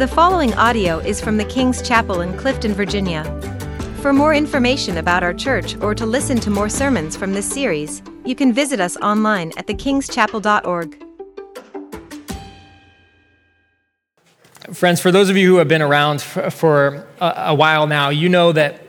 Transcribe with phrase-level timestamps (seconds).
[0.00, 3.22] The following audio is from the King's Chapel in Clifton, Virginia.
[4.00, 8.00] For more information about our church or to listen to more sermons from this series,
[8.24, 11.04] you can visit us online at thekingschapel.org.
[14.72, 18.52] Friends, for those of you who have been around for a while now, you know
[18.52, 18.82] that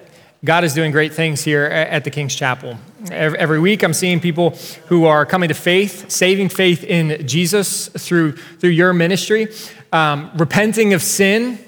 [0.45, 2.77] God is doing great things here at the King's Chapel.
[3.11, 4.51] Every week, I'm seeing people
[4.87, 9.49] who are coming to faith, saving faith in Jesus through, through your ministry
[9.91, 11.59] um, repenting of sin.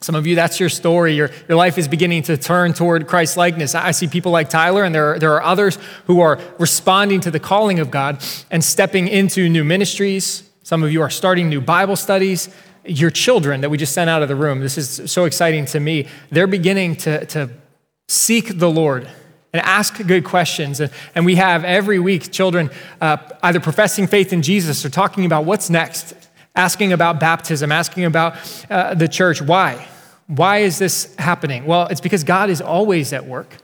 [0.00, 1.14] Some of you, that's your story.
[1.14, 3.74] Your, your life is beginning to turn toward Christ likeness.
[3.74, 7.30] I see people like Tyler, and there are, there are others who are responding to
[7.30, 10.48] the calling of God and stepping into new ministries.
[10.64, 12.48] Some of you are starting new Bible studies.
[12.84, 15.78] Your children that we just sent out of the room, this is so exciting to
[15.78, 16.08] me.
[16.30, 17.50] They're beginning to, to
[18.08, 19.08] seek the Lord
[19.52, 20.80] and ask good questions.
[21.14, 22.70] And, we have every week children
[23.00, 26.14] uh, either professing faith in Jesus or talking about what's next
[26.54, 28.36] asking about baptism, asking about
[28.70, 29.40] uh, the church.
[29.40, 29.88] Why?
[30.26, 31.66] Why is this happening?
[31.66, 33.56] Well, it's because God is always at work.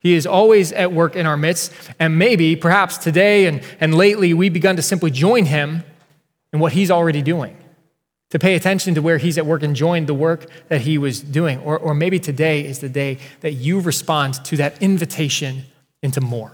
[0.00, 1.72] He is always at work in our midst.
[1.98, 5.84] And maybe, perhaps today and, and lately, we've begun to simply join Him
[6.52, 7.56] in what He's already doing,
[8.30, 11.20] to pay attention to where He's at work and join the work that He was
[11.20, 11.60] doing.
[11.60, 15.64] Or, or maybe today is the day that you respond to that invitation
[16.02, 16.52] into more.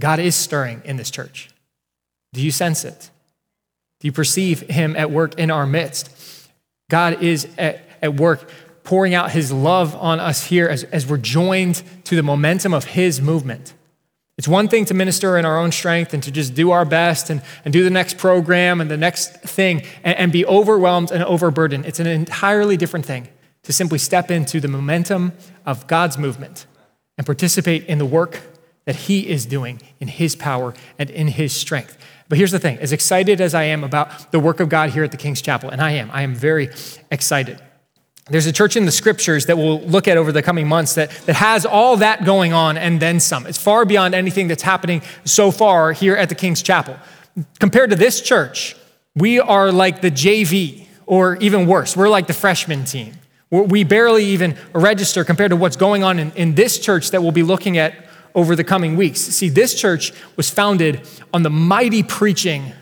[0.00, 1.48] God is stirring in this church.
[2.32, 3.10] Do you sense it?
[4.00, 6.10] Do you perceive him at work in our midst?
[6.90, 8.50] God is at, at work
[8.84, 12.84] pouring out his love on us here as, as we're joined to the momentum of
[12.84, 13.74] his movement.
[14.38, 17.30] It's one thing to minister in our own strength and to just do our best
[17.30, 21.24] and, and do the next program and the next thing and, and be overwhelmed and
[21.24, 21.86] overburdened.
[21.86, 23.28] It's an entirely different thing
[23.62, 25.32] to simply step into the momentum
[25.64, 26.66] of God's movement
[27.16, 28.40] and participate in the work
[28.84, 31.96] that He is doing in His power and in His strength.
[32.28, 35.04] But here's the thing as excited as I am about the work of God here
[35.04, 36.70] at the King's Chapel, and I am, I am very
[37.10, 37.60] excited.
[38.28, 41.10] There's a church in the scriptures that we'll look at over the coming months that,
[41.26, 43.46] that has all that going on and then some.
[43.46, 46.96] It's far beyond anything that's happening so far here at the King's Chapel.
[47.60, 48.74] Compared to this church,
[49.14, 53.14] we are like the JV, or even worse, we're like the freshman team.
[53.48, 57.30] We barely even register compared to what's going on in, in this church that we'll
[57.30, 58.05] be looking at
[58.36, 59.20] over the coming weeks.
[59.20, 61.00] See, this church was founded
[61.32, 62.72] on the mighty preaching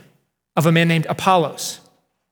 [0.57, 1.81] of a man named Apollos.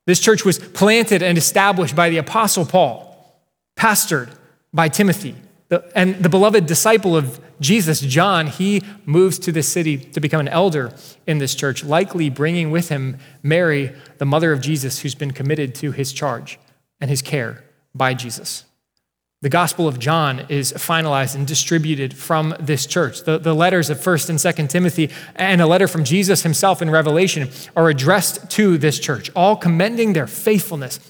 [0.06, 3.40] This church was planted and established by the Apostle Paul,
[3.78, 4.28] pastored
[4.74, 5.36] by Timothy.
[5.94, 10.48] And the beloved disciple of Jesus, John, he moves to this city to become an
[10.48, 10.92] elder
[11.26, 15.74] in this church, likely bringing with him Mary, the mother of Jesus, who's been committed
[15.76, 16.58] to his charge
[17.00, 18.64] and his care by Jesus.
[19.42, 23.24] The Gospel of John is finalized and distributed from this church.
[23.24, 26.88] The, the letters of 1st and 2nd Timothy and a letter from Jesus himself in
[26.88, 31.00] Revelation are addressed to this church, all commending their faithfulness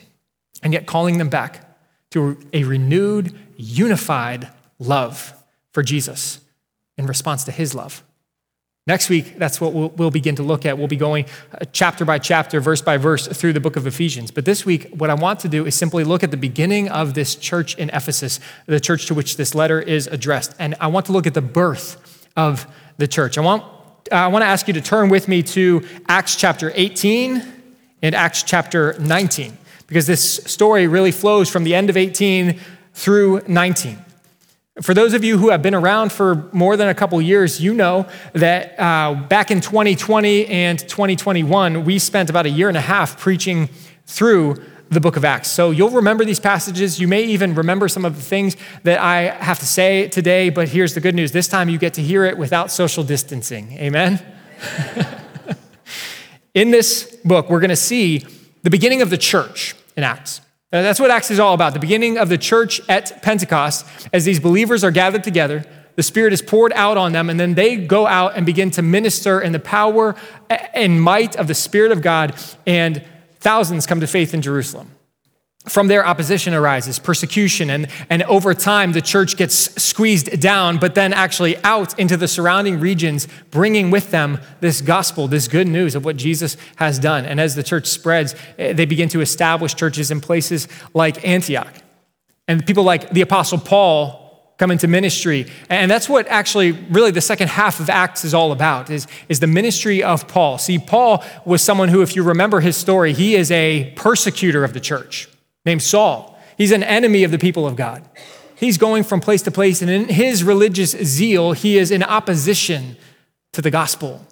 [0.63, 1.77] and yet calling them back
[2.13, 5.35] to a renewed, unified love
[5.73, 6.41] for Jesus
[6.97, 8.03] in response to his love.
[8.85, 10.77] Next week, that's what we'll, we'll, begin to look at.
[10.77, 14.33] We'll be going uh, chapter by chapter, verse by verse through the book of Ephesians.
[14.33, 17.15] But this week, what I want to do is simply look at the beginning of
[17.15, 20.57] this church in Ephesus, the church to which this letter is addressed.
[20.59, 22.67] And I want to look at the birth of
[22.97, 23.39] the church.
[23.39, 23.63] I want,
[24.11, 27.41] I want to ask you to turn with me to Acts chapter 18
[28.03, 29.57] and Acts chapter 19,
[29.87, 32.59] because this story really flows from the end of 18
[32.95, 34.05] through 19.
[34.81, 37.75] For those of you who have been around for more than a couple years, you
[37.75, 42.81] know that uh, back in 2020 and 2021, we spent about a year and a
[42.81, 43.69] half preaching
[44.07, 44.57] through
[44.89, 45.49] the book of Acts.
[45.51, 46.99] So you'll remember these passages.
[46.99, 50.69] You may even remember some of the things that I have to say today, but
[50.69, 53.73] here's the good news this time you get to hear it without social distancing.
[53.73, 54.25] Amen?
[56.55, 58.25] in this book, we're going to see
[58.63, 60.41] the beginning of the church in Acts.
[60.73, 63.85] Uh, that's what Acts is all about the beginning of the church at Pentecost.
[64.11, 65.67] As these believers are gathered together,
[65.97, 68.83] the Spirit is poured out on them, and then they go out and begin to
[68.83, 70.15] minister in the power
[70.49, 72.35] and might of the Spirit of God,
[72.67, 73.05] and
[73.41, 74.91] thousands come to faith in Jerusalem.
[75.69, 80.97] From there, opposition arises, persecution, and, and over time, the church gets squeezed down, but
[80.97, 85.95] then actually out into the surrounding regions, bringing with them this gospel, this good news
[85.95, 87.25] of what Jesus has done.
[87.25, 91.73] And as the church spreads, eh, they begin to establish churches in places like Antioch.
[92.49, 95.47] And people like the Apostle Paul come into ministry.
[95.71, 99.39] And that's what actually, really, the second half of Acts is all about, is, is
[99.39, 100.59] the ministry of Paul.
[100.59, 104.73] See, Paul was someone who, if you remember his story, he is a persecutor of
[104.73, 105.29] the church
[105.65, 106.39] named Saul.
[106.57, 108.09] He's an enemy of the people of God.
[108.57, 112.97] He's going from place to place, and in his religious zeal, he is in opposition
[113.53, 114.25] to the gospel,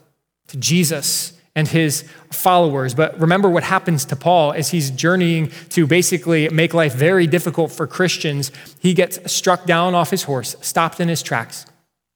[0.49, 2.95] to Jesus and his followers.
[2.95, 7.73] But remember what happens to Paul as he's journeying to basically make life very difficult
[7.73, 8.53] for Christians.
[8.79, 11.67] He gets struck down off his horse, stopped in his tracks,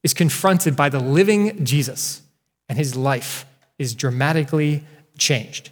[0.03, 2.23] is confronted by the living Jesus,
[2.69, 3.45] and his life
[3.79, 4.85] is dramatically
[5.19, 5.71] changed.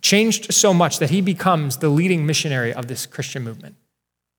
[0.00, 3.76] Changed so much that he becomes the leading missionary of this Christian movement.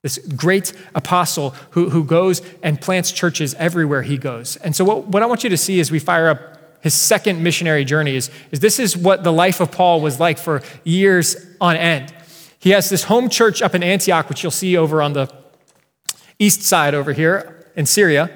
[0.04, 4.56] This great apostle who, who goes and plants churches everywhere he goes.
[4.58, 7.44] And so, what, what I want you to see as we fire up his second
[7.44, 11.36] missionary journey is, is this is what the life of Paul was like for years
[11.62, 12.12] on end.
[12.58, 15.32] He has this home church up in Antioch, which you'll see over on the
[16.40, 18.32] east side over here in Syria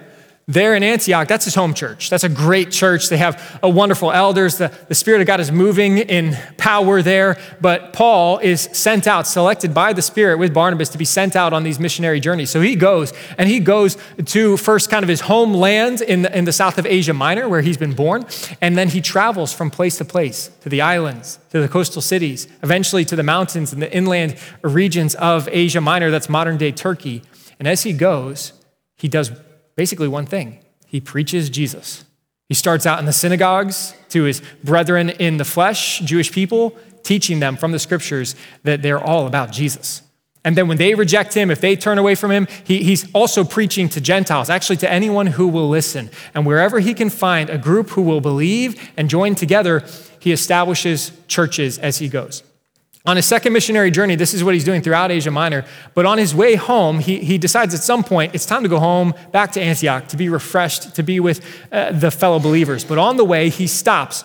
[0.48, 2.12] there in Antioch, that's his home church.
[2.12, 3.10] That's a great church.
[3.10, 4.60] They have a wonderful elders.
[4.60, 7.38] The, the Spirit of God is moving in power there.
[7.62, 11.52] But Paul is sent out, selected by the Spirit with Barnabas to be sent out
[11.52, 12.52] on these missionary journeys.
[12.52, 16.46] So he goes, and he goes to first kind of his homeland in the, in
[16.46, 18.24] the south of Asia Minor, where he's been born.
[18.62, 22.48] And then he travels from place to place, to the islands, to the coastal cities,
[22.62, 27.24] eventually to the mountains and the inland regions of Asia Minor, that's modern day Turkey.
[27.58, 28.54] And as he goes,
[28.96, 29.32] he does
[29.76, 32.06] basically one thing he preaches Jesus.
[32.48, 37.40] He starts out in the synagogues to his brethren in the flesh, Jewish people, teaching
[37.40, 40.02] them from the scriptures that they're all about Jesus.
[40.44, 43.44] And then when they reject him, if they turn away from him, he, he's also
[43.44, 46.12] preaching to Gentiles, actually to anyone who will listen.
[46.36, 49.84] And wherever he can find a group who will believe and join together,
[50.20, 52.44] he establishes churches as he goes.
[53.06, 55.64] On his second missionary journey, this is what he's doing throughout Asia Minor.
[55.94, 58.80] But on his way home, he, he decides at some point it's time to go
[58.80, 62.84] home back to Antioch to be refreshed, to be with uh, the fellow believers.
[62.84, 64.24] But on the way, he stops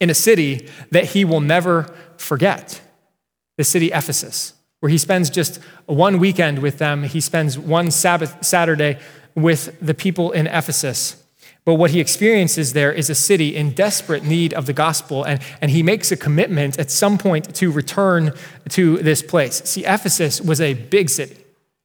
[0.00, 2.80] in a city that he will never forget
[3.56, 7.04] the city Ephesus, where he spends just one weekend with them.
[7.04, 8.98] He spends one Sabbath Saturday
[9.36, 11.21] with the people in Ephesus.
[11.64, 15.40] But what he experiences there is a city in desperate need of the gospel, and,
[15.60, 18.32] and he makes a commitment at some point to return
[18.70, 19.62] to this place.
[19.64, 21.36] See, Ephesus was a big city.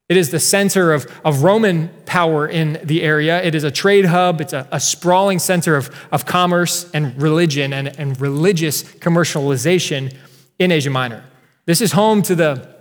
[0.09, 3.43] It is the center of, of Roman power in the area.
[3.43, 4.41] It is a trade hub.
[4.41, 10.15] It's a, a sprawling center of, of commerce and religion and, and religious commercialization
[10.57, 11.23] in Asia Minor.
[11.65, 12.75] This is home to the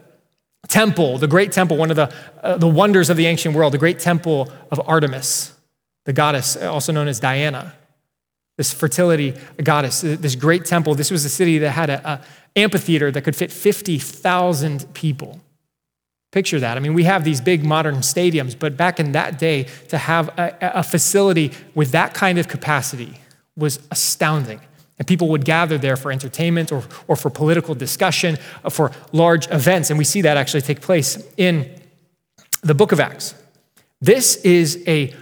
[0.69, 3.78] temple, the great temple, one of the, uh, the wonders of the ancient world, the
[3.78, 5.56] great temple of Artemis
[6.06, 7.75] the goddess, also known as Diana,
[8.56, 10.94] this fertility goddess, uh, this great temple.
[10.94, 12.20] This was a city that had an
[12.55, 15.41] amphitheater that could fit 50,000 people.
[16.32, 16.76] Picture that.
[16.76, 20.29] I mean, we have these big modern stadiums, but back in that day, to have
[20.38, 23.19] a, a facility with that kind of capacity
[23.56, 24.61] was astounding.
[24.99, 29.50] And people would gather there for entertainment or, or for political discussion, or for large
[29.50, 29.91] events.
[29.91, 31.70] And we see that actually take place in
[32.62, 33.35] the book of Acts.
[34.00, 35.14] This is a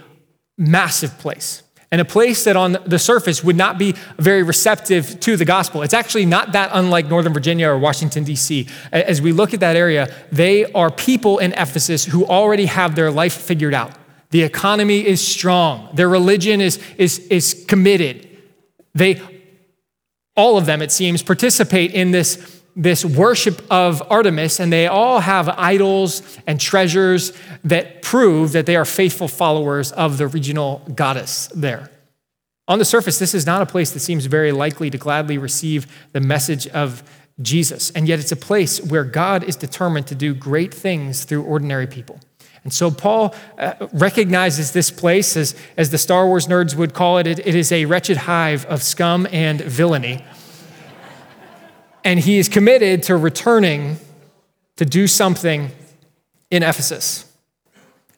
[0.57, 5.37] massive place and a place that on the surface would not be very receptive to
[5.37, 5.81] the gospel.
[5.81, 8.67] It's actually not that unlike Northern Virginia or Washington, D.C.
[8.91, 13.11] As we look at that area, they are people in Ephesus who already have their
[13.11, 13.93] life figured out.
[14.31, 18.27] The economy is strong, their religion is, is, is committed.
[18.93, 19.21] They,
[20.35, 25.19] all of them, it seems, participate in this this worship of Artemis, and they all
[25.19, 27.31] have idols and treasures
[27.63, 31.89] that prove that they are faithful followers of the regional goddess there.
[32.67, 35.87] On the surface, this is not a place that seems very likely to gladly receive
[36.11, 37.03] the message of
[37.41, 41.43] Jesus, and yet it's a place where God is determined to do great things through
[41.43, 42.19] ordinary people.
[42.63, 47.19] And so Paul uh, recognizes this place as, as the Star Wars nerds would call
[47.19, 50.25] it, it, it is a wretched hive of scum and villainy
[52.05, 53.97] and he is committed to returning
[54.77, 55.71] to do something
[56.51, 57.29] in Ephesus.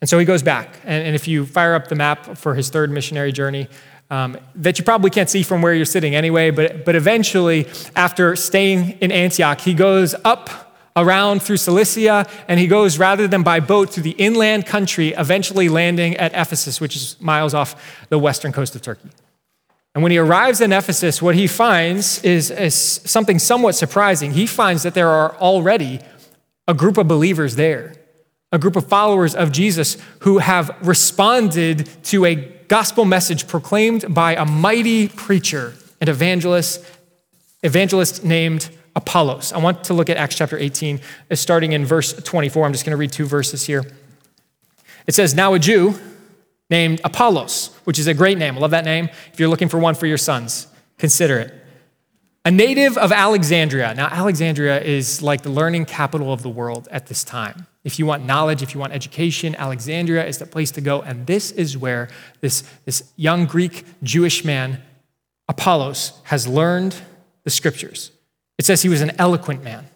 [0.01, 0.75] And so he goes back.
[0.83, 3.67] And, and if you fire up the map for his third missionary journey,
[4.11, 8.35] um, that you probably can't see from where you're sitting anyway, but, but eventually, after
[8.35, 13.59] staying in Antioch, he goes up around through Cilicia, and he goes rather than by
[13.59, 18.51] boat through the inland country, eventually landing at Ephesus, which is miles off the western
[18.51, 19.09] coast of Turkey.
[19.97, 24.29] And when he arrives in Ephesus, what he finds is, is, something somewhat surprising.
[24.33, 26.01] He finds that there are already
[26.67, 27.95] a group of believers there,
[28.51, 32.35] a group of followers of Jesus who have responded to a
[32.67, 36.85] gospel message proclaimed by a mighty preacher and evangelist,
[37.63, 39.51] evangelist named Apollos.
[39.51, 41.01] I want to look at Acts chapter 18,
[41.31, 42.67] uh, starting in verse 24.
[42.67, 43.83] I'm just going to read two verses here.
[45.07, 45.99] It says, Now a Jew,
[46.69, 48.57] named Apollos, which is a great name.
[48.57, 49.07] I love that name.
[49.31, 50.67] If you're looking for one for your sons,
[50.97, 51.53] consider it.
[52.43, 53.93] A native of Alexandria.
[53.95, 57.65] Now, Alexandria is like the learning capital of the world at this time.
[57.85, 61.01] If you want knowledge, if you want education, Alexandria is the place to go.
[61.01, 62.09] And this is where
[62.41, 64.81] this, this young Greek Jewish man
[65.47, 66.93] Apollos has learned
[67.45, 68.11] the scriptures.
[68.57, 69.87] It says he was an eloquent man,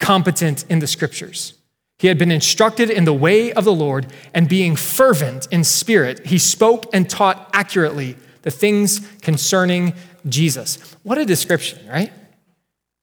[0.00, 1.54] competent in the scriptures.
[2.02, 6.26] He had been instructed in the way of the Lord, and being fervent in spirit,
[6.26, 9.94] he spoke and taught accurately the things concerning
[10.28, 10.96] Jesus.
[11.04, 12.12] What a description, right?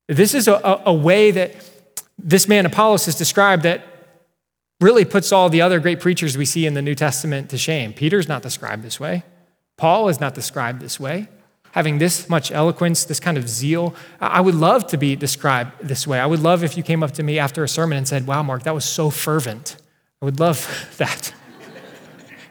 [0.10, 1.56] This is a, a, way that
[2.18, 3.86] this man Apollos is described that
[4.82, 7.94] really puts all the other great preachers we see in the New Testament to shame.
[7.94, 9.24] Peter's not described this way,
[9.78, 11.30] Paul is not described this way
[11.72, 13.96] having this much eloquence, this kind of zeal.
[14.20, 16.20] I would love to be described this way.
[16.20, 18.44] I would love if you came up to me after a sermon and said, Wow,
[18.44, 19.78] Mark, that was so fervent.
[20.22, 21.34] I would love that.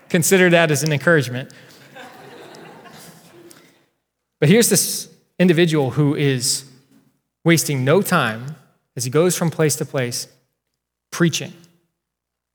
[0.08, 1.52] Consider that as an encouragement.
[4.40, 5.08] But here's this
[5.38, 6.64] individual who is
[7.44, 8.56] wasting no time
[8.96, 10.28] as he goes from place to place
[11.10, 11.52] preaching,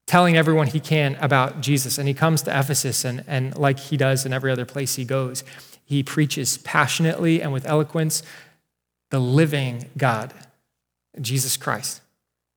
[0.08, 1.98] telling everyone he can about Jesus.
[1.98, 5.05] And he comes to Ephesus, and, and like he does in every other place he
[5.05, 5.43] goes,
[5.94, 8.24] he preaches passionately and with eloquence
[9.12, 10.34] the living God,
[11.22, 12.02] Jesus Christ.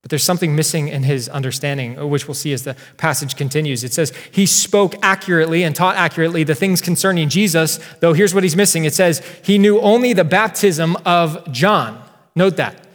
[0.01, 3.83] But there's something missing in his understanding, which we'll see as the passage continues.
[3.83, 8.43] It says, He spoke accurately and taught accurately the things concerning Jesus, though here's what
[8.43, 8.85] he's missing.
[8.85, 12.01] It says, He knew only the baptism of John.
[12.35, 12.85] Note that.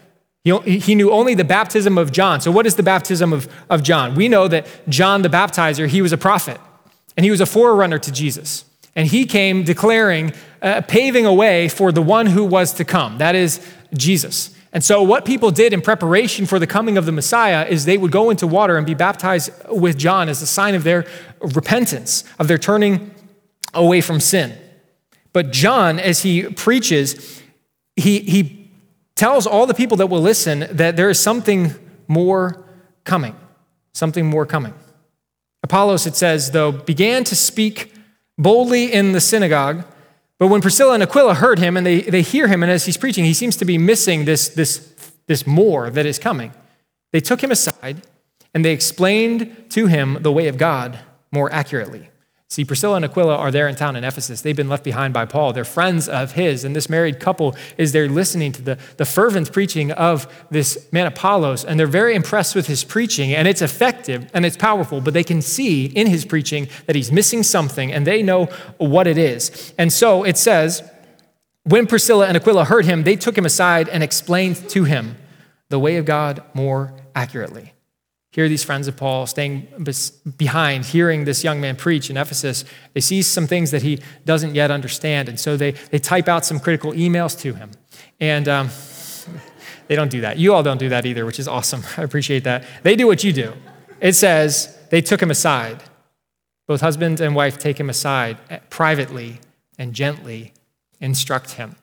[0.43, 2.41] He knew only the baptism of John.
[2.41, 4.17] So, what is the baptism of, of John?
[4.17, 6.61] We know that John the baptizer, he was a prophet,
[7.17, 8.65] and he was a forerunner to Jesus.
[8.95, 13.19] And he came declaring, uh, paving a way for the one who was to come.
[13.19, 14.55] That is Jesus.
[14.73, 17.99] And so, what people did in preparation for the coming of the Messiah is they
[17.99, 21.05] would go into water and be baptized with John as a sign of their
[21.41, 23.15] repentance, of their turning
[23.75, 24.57] away from sin.
[25.33, 27.43] But John, as he preaches,
[27.97, 28.71] he, he
[29.15, 31.75] tells all the people that will listen that there is something
[32.09, 32.65] more
[33.05, 33.37] coming.
[33.95, 34.75] Something more coming.
[35.63, 37.92] Apollos, it says, though, began to speak
[38.39, 39.85] boldly in the synagogue.
[40.39, 42.97] But when Priscilla and Aquila heard him and they, they hear him, and as he's
[42.97, 44.93] preaching, he seems to be missing this, this,
[45.27, 46.53] this more that is coming.
[47.13, 48.03] They took him aside
[48.55, 50.99] and they explained to him the way of God
[51.31, 52.09] more accurately.
[52.53, 54.43] See, Priscilla and Aquila are there in town in Ephesus.
[54.43, 55.55] They've been left behind by Paul.
[55.55, 56.65] They're friends of his.
[56.65, 61.07] And this married couple is there listening to the, the fervent preaching of this man
[61.07, 61.65] Apollos.
[61.65, 63.33] And they're very impressed with his preaching.
[63.33, 65.01] And it's effective and it's powerful.
[65.01, 68.45] But they can see in his preaching that he's missing something and they know
[68.77, 69.73] what it is.
[69.79, 70.83] And so it says,
[71.65, 75.17] when Priscilla and Aquila heard him, they took him aside and explained to him
[75.71, 77.73] the way of God more accurately.
[78.33, 79.69] Here, these friends of Paul staying
[80.39, 82.65] behind, hearing this young man preach in Ephesus.
[82.95, 85.29] They see some things that he doesn't yet understand.
[85.29, 87.73] And so they, they type out some critical emails to him.
[88.21, 88.71] And um,
[89.87, 90.39] they don't do that.
[90.39, 91.83] You all don't do that either, which is awesome.
[91.99, 92.65] I appreciate that.
[92.83, 93.53] They do what you do.
[94.01, 95.83] It says they took him aside.
[96.67, 99.41] Both husband and wife take him aside eh, privately
[99.77, 100.55] and gently
[101.01, 101.77] instruct him.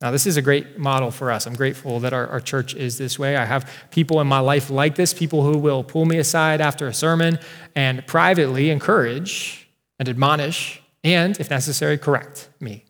[0.00, 1.46] Now, this is a great model for us.
[1.46, 3.36] I'm grateful that our, our church is this way.
[3.36, 6.86] I have people in my life like this, people who will pull me aside after
[6.86, 7.38] a sermon
[7.76, 12.84] and privately encourage and admonish and, if necessary, correct me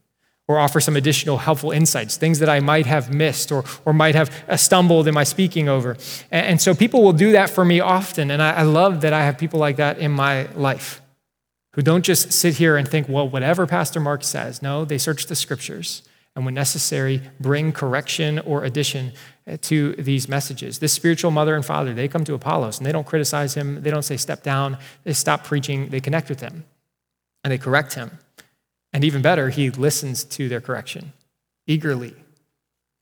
[0.50, 4.16] or offer some additional helpful insights, things that I might have missed or, or might
[4.16, 5.96] have uh, stumbled in my speaking over.
[6.32, 8.32] And, and so people will do that for me often.
[8.32, 11.02] And I, I love that I have people like that in my life
[11.74, 14.60] who don't just sit here and think, well, whatever Pastor Mark says.
[14.60, 16.02] No, they search the scriptures
[16.36, 19.12] and when necessary, bring correction or addition
[19.46, 20.78] uh, to these messages.
[20.78, 23.82] This spiritual mother and father, they come to Apollos and they don't criticize him.
[23.82, 24.78] They don't say, step down.
[25.04, 25.88] They stop preaching.
[25.88, 26.64] They connect with him
[27.42, 28.18] and they correct him.
[28.92, 31.12] And even better, he listens to their correction
[31.66, 32.14] eagerly,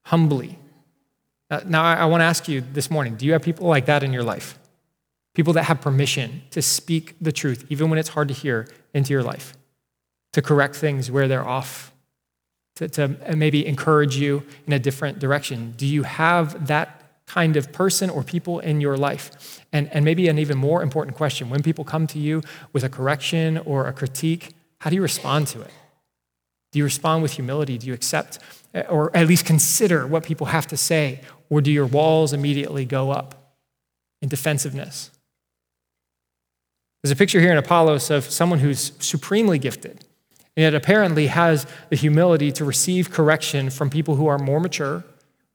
[0.06, 0.58] humbly.
[1.50, 4.02] Uh, now, I want to ask you this morning do you have people like that
[4.02, 4.58] in your life?
[5.34, 9.12] People that have permission to speak the truth, even when it's hard to hear, into
[9.12, 9.56] your life,
[10.32, 11.92] to correct things where they're off
[12.78, 15.74] to, to uh, maybe encourage you in a different direction?
[15.76, 19.60] Do you have that kind of person or people in your life?
[19.72, 22.42] And, and maybe an even more important question when people come to you
[22.72, 25.70] with a correction or a critique, how do you respond to it?
[26.70, 27.78] Do you respond with humility?
[27.78, 28.38] Do you accept
[28.74, 31.20] uh, or at least consider what people have to say?
[31.50, 33.54] Or do your walls immediately go up
[34.22, 35.10] in defensiveness?
[37.02, 40.04] There's a picture here in Apollos of someone who's supremely gifted
[40.62, 45.04] yet apparently has the humility to receive correction from people who are more mature,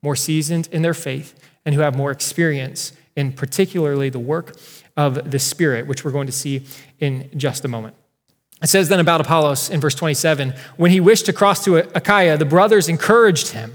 [0.01, 4.57] more seasoned in their faith, and who have more experience in particularly the work
[4.95, 6.65] of the Spirit, which we're going to see
[6.99, 7.95] in just a moment.
[8.61, 12.37] It says then about Apollos in verse 27 when he wished to cross to Achaia,
[12.37, 13.73] the brothers encouraged him.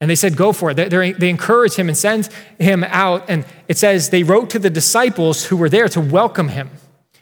[0.00, 0.74] And they said, Go for it.
[0.74, 3.24] They, they encouraged him and sent him out.
[3.28, 6.70] And it says they wrote to the disciples who were there to welcome him.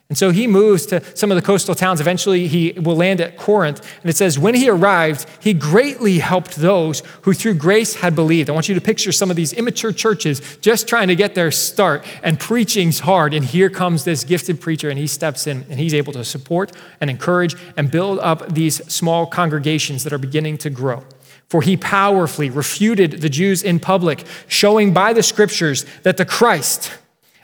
[0.08, 2.00] And so he moves to some of the coastal towns.
[2.00, 3.80] Eventually, he will land at Corinth.
[4.02, 8.48] And it says, When he arrived, he greatly helped those who through grace had believed.
[8.48, 11.50] I want you to picture some of these immature churches just trying to get their
[11.50, 13.34] start, and preaching's hard.
[13.34, 16.70] And here comes this gifted preacher, and he steps in, and he's able to support
[17.00, 21.02] and encourage and build up these small congregations that are beginning to grow.
[21.48, 26.92] For he powerfully refuted the Jews in public, showing by the scriptures that the Christ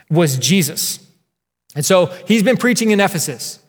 [0.09, 1.02] was Jesus.
[1.75, 3.59] And so he's been preaching in Ephesus.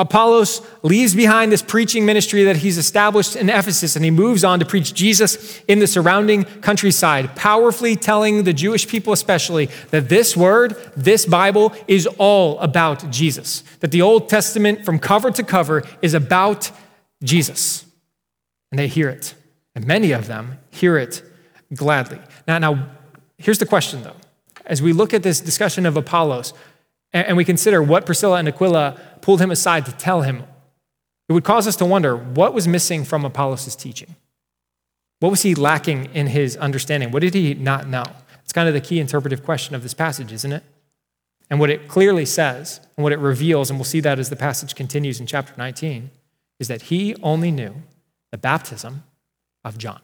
[0.00, 4.58] Apollos leaves behind this preaching ministry that he's established in Ephesus and he moves on
[4.58, 10.34] to preach Jesus in the surrounding countryside, powerfully telling the Jewish people, especially, that this
[10.34, 13.62] word, this Bible, is all about Jesus.
[13.80, 16.70] That the Old Testament, from cover to cover, is about
[17.22, 17.84] Jesus.
[18.72, 19.34] And they hear it.
[19.74, 21.22] And many of them hear it
[21.74, 22.20] gladly.
[22.48, 22.88] Now, now
[23.36, 24.16] here's the question though.
[24.64, 26.54] As we look at this discussion of Apollos,
[27.12, 30.44] and we consider what Priscilla and Aquila pulled him aside to tell him,
[31.28, 34.16] it would cause us to wonder what was missing from Apollos' teaching?
[35.20, 37.10] What was he lacking in his understanding?
[37.10, 38.04] What did he not know?
[38.42, 40.64] It's kind of the key interpretive question of this passage, isn't it?
[41.50, 44.36] And what it clearly says, and what it reveals, and we'll see that as the
[44.36, 46.10] passage continues in chapter 19,
[46.58, 47.74] is that he only knew
[48.30, 49.02] the baptism
[49.64, 50.00] of John.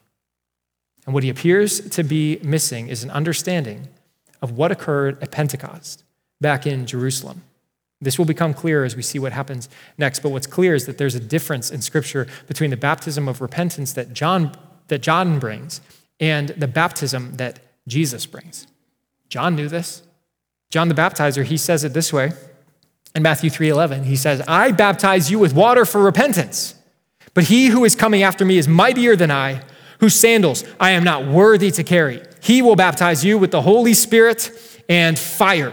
[1.07, 3.89] And what he appears to be missing is an understanding
[4.43, 6.03] of what occurred at Pentecost
[6.41, 7.43] back in Jerusalem.
[8.01, 10.21] This will become clear as we see what happens next.
[10.21, 13.93] But what's clear is that there's a difference in Scripture between the baptism of repentance
[13.95, 14.57] that John,
[14.89, 15.81] that John brings
[16.21, 18.67] and the baptism that Jesus brings.
[19.29, 20.03] John knew this.
[20.71, 22.33] John the baptizer, he says it this way
[23.15, 24.05] in Matthew 3:11.
[24.05, 26.75] He says, "I baptize you with water for repentance,
[27.33, 29.63] but he who is coming after me is mightier than I,
[30.01, 32.23] whose sandals I am not worthy to carry.
[32.41, 34.51] He will baptize you with the Holy Spirit
[34.89, 35.73] and fire."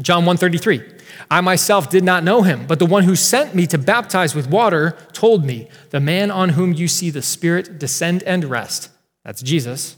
[0.00, 0.82] John 133.
[1.30, 4.48] I myself did not know him, but the one who sent me to baptize with
[4.48, 8.90] water told me, The man on whom you see the Spirit descend and rest,
[9.24, 9.96] that's Jesus,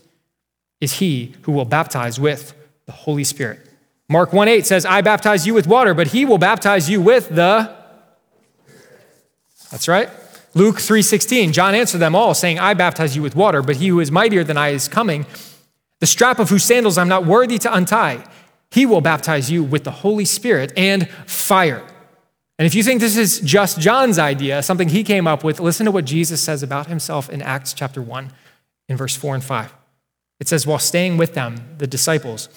[0.81, 2.55] is he who will baptize with
[2.87, 3.61] the Holy Spirit.
[4.09, 7.29] Mark 1 8 says, I baptize you with water, but he will baptize you with
[7.29, 7.75] the.
[9.71, 10.11] That's right.
[10.55, 14.01] Luke 3:16, John answered them all, saying, I baptize you with water, but he who
[14.01, 15.25] is mightier than I is coming,
[16.01, 18.25] the strap of whose sandals I'm not worthy to untie.
[18.73, 21.87] He will baptize you with the Holy Spirit and fire.
[22.59, 25.85] And if you think this is just John's idea, something he came up with, listen
[25.85, 28.33] to what Jesus says about himself in Acts chapter 1,
[28.89, 29.75] in verse 4 and 5.
[30.41, 32.49] It says, While staying with them, the disciples,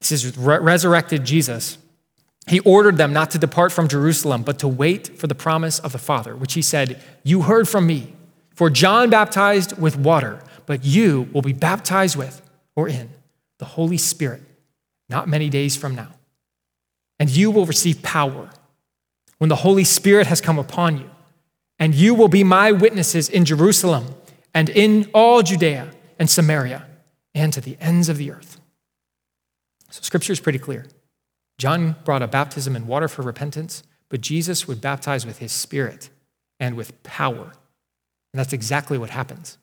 [0.00, 1.76] this is resurrected Jesus,
[2.48, 5.92] he ordered them not to depart from Jerusalem, but to wait for the promise of
[5.92, 8.14] the Father, which he said, You heard from me.
[8.54, 12.40] For John baptized with water, but you will be baptized with,
[12.74, 13.10] or in,
[13.58, 14.42] the Holy Spirit
[15.08, 16.12] not many days from now.
[17.18, 18.50] And you will receive power
[19.38, 21.10] when the Holy Spirit has come upon you.
[21.78, 24.06] And you will be my witnesses in Jerusalem
[24.54, 26.86] and in all Judea and Samaria
[27.34, 28.58] and to the ends of the earth.
[29.90, 30.86] So, scripture is pretty clear.
[31.58, 36.10] John brought a baptism in water for repentance, but Jesus would baptize with his spirit
[36.58, 37.52] and with power.
[38.32, 39.58] And that's exactly what happens.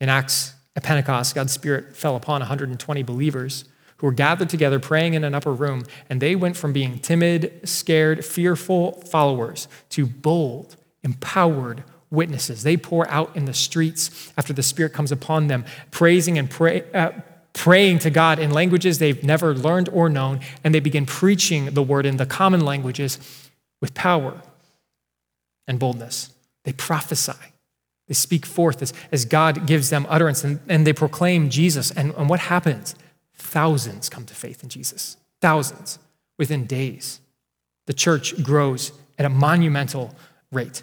[0.00, 3.64] In Acts at Pentecost, God's Spirit fell upon 120 believers
[3.96, 7.60] who were gathered together praying in an upper room, and they went from being timid,
[7.64, 12.62] scared, fearful followers to bold, empowered witnesses.
[12.62, 16.84] They pour out in the streets after the Spirit comes upon them, praising and pray,
[16.92, 17.12] uh,
[17.52, 21.82] praying to God in languages they've never learned or known, and they begin preaching the
[21.82, 23.18] word in the common languages
[23.80, 24.40] with power
[25.66, 26.30] and boldness.
[26.64, 27.32] They prophesy.
[28.08, 31.90] They speak forth as, as God gives them utterance, and, and they proclaim Jesus.
[31.90, 32.94] And, and what happens?
[33.34, 35.16] Thousands come to faith in Jesus.
[35.40, 35.98] Thousands
[36.38, 37.20] within days.
[37.86, 40.14] The church grows at a monumental
[40.50, 40.82] rate.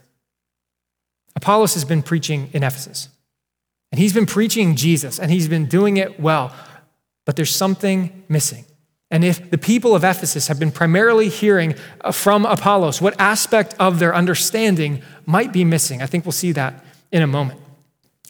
[1.35, 3.09] Apollos has been preaching in Ephesus,
[3.91, 6.53] and he's been preaching Jesus, and he's been doing it well,
[7.25, 8.65] but there's something missing.
[9.09, 13.75] And if the people of Ephesus have been primarily hearing uh, from Apollos, what aspect
[13.77, 16.01] of their understanding might be missing?
[16.01, 17.59] I think we'll see that in a moment.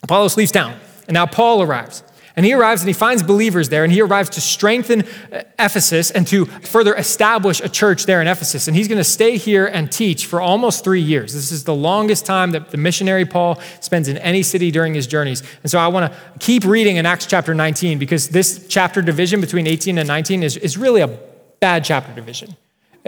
[0.02, 2.04] Apollos leaves town, and now Paul arrives.
[2.36, 6.12] And he arrives and he finds believers there, and he arrives to strengthen uh, Ephesus
[6.12, 8.67] and to further establish a church there in Ephesus.
[8.67, 11.34] And he's going to stay here and teach for almost three years.
[11.34, 15.08] This is the longest time that the missionary Paul spends in any city during his
[15.08, 15.44] journeys.
[15.63, 19.41] And so I want to keep reading in Acts chapter 19 because this chapter division
[19.41, 21.20] between 18 and 19 is, is really a
[21.60, 22.56] bad chapter division.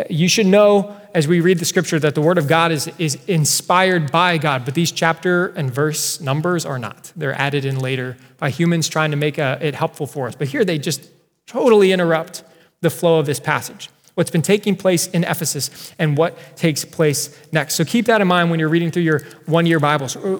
[0.09, 3.15] You should know as we read the scripture that the word of God is, is
[3.27, 7.11] inspired by God, but these chapter and verse numbers are not.
[7.15, 10.35] They're added in later by humans trying to make a, it helpful for us.
[10.35, 11.09] But here they just
[11.45, 12.43] totally interrupt
[12.81, 13.89] the flow of this passage.
[14.15, 17.75] what's been taking place in Ephesus and what takes place next.
[17.75, 20.15] So keep that in mind when you're reading through your one year Bibles.
[20.15, 20.39] Uh,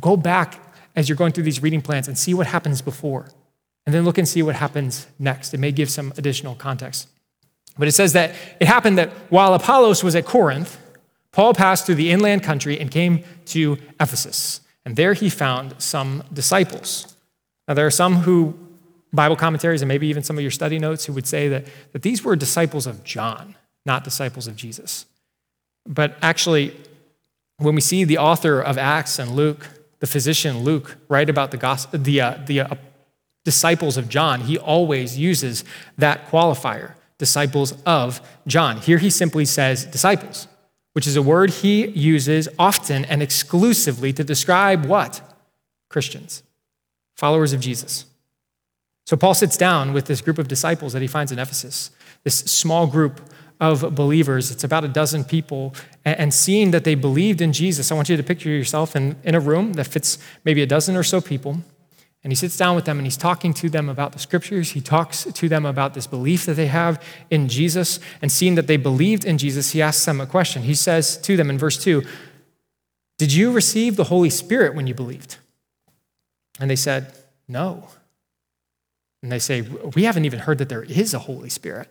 [0.00, 0.60] go back
[0.94, 3.28] as you're going through these reading plans and see what happens before.
[3.84, 5.54] And then look and see what happens next.
[5.54, 7.08] It may give some additional context.
[7.78, 10.78] But it says that it happened that while Apollos was at Corinth,
[11.32, 14.60] Paul passed through the inland country and came to Ephesus.
[14.86, 17.14] And there he found some disciples.
[17.68, 18.58] Now, there are some who,
[19.12, 22.02] Bible commentaries and maybe even some of your study notes, who would say that, that
[22.02, 25.04] these were disciples of John, not disciples of Jesus.
[25.86, 26.74] But actually,
[27.58, 31.56] when we see the author of Acts and Luke, the physician Luke, write about the,
[31.56, 32.74] gospel, the, uh, the uh,
[33.44, 35.64] disciples of John, he always uses
[35.98, 38.78] that qualifier disciples of John.
[38.78, 40.48] Here he simply says disciples,
[40.92, 45.20] which is a word he uses often and exclusively to describe what?
[45.88, 46.42] Christians,
[47.14, 48.06] followers of Jesus.
[49.06, 51.90] So Paul sits down with this group of disciples that he finds in Ephesus,
[52.24, 53.20] this small group
[53.60, 54.50] of believers.
[54.50, 55.74] It's about a dozen people.
[56.04, 59.34] And seeing that they believed in Jesus, I want you to picture yourself in, in
[59.34, 61.58] a room that fits maybe a dozen or so people.
[62.26, 64.72] And he sits down with them and he's talking to them about the scriptures.
[64.72, 68.00] He talks to them about this belief that they have in Jesus.
[68.20, 70.62] And seeing that they believed in Jesus, he asks them a question.
[70.62, 72.02] He says to them in verse 2
[73.16, 75.36] Did you receive the Holy Spirit when you believed?
[76.58, 77.14] And they said,
[77.46, 77.90] No.
[79.22, 79.60] And they say,
[79.94, 81.88] We haven't even heard that there is a Holy Spirit.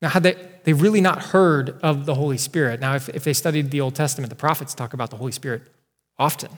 [0.00, 2.80] Now, had they, they really not heard of the Holy Spirit?
[2.80, 5.62] Now, if, if they studied the Old Testament, the prophets talk about the Holy Spirit
[6.18, 6.50] often.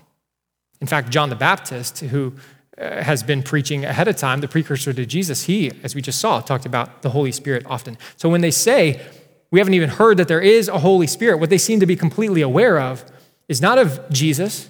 [0.80, 2.34] In fact, John the Baptist, who
[2.76, 6.18] uh, has been preaching ahead of time, the precursor to Jesus, he, as we just
[6.18, 7.96] saw, talked about the Holy Spirit often.
[8.16, 9.00] So when they say,
[9.50, 11.96] we haven't even heard that there is a Holy Spirit, what they seem to be
[11.96, 13.04] completely aware of
[13.48, 14.68] is not of Jesus,